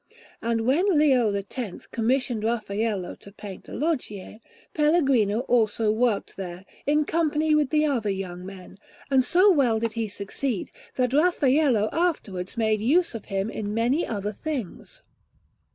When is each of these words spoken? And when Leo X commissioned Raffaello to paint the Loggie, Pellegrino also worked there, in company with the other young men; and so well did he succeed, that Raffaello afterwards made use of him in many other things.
And 0.41 0.61
when 0.61 0.97
Leo 0.97 1.31
X 1.31 1.85
commissioned 1.85 2.43
Raffaello 2.43 3.13
to 3.17 3.31
paint 3.31 3.65
the 3.65 3.73
Loggie, 3.75 4.39
Pellegrino 4.73 5.41
also 5.41 5.91
worked 5.91 6.37
there, 6.37 6.65
in 6.87 7.05
company 7.05 7.53
with 7.53 7.69
the 7.69 7.85
other 7.85 8.09
young 8.09 8.43
men; 8.43 8.79
and 9.11 9.23
so 9.23 9.51
well 9.51 9.77
did 9.77 9.93
he 9.93 10.07
succeed, 10.07 10.71
that 10.95 11.13
Raffaello 11.13 11.87
afterwards 11.93 12.57
made 12.57 12.81
use 12.81 13.13
of 13.13 13.25
him 13.25 13.51
in 13.51 13.75
many 13.75 14.03
other 14.07 14.31
things. 14.31 15.03